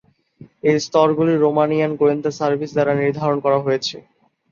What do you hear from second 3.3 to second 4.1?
করা হয়েছে।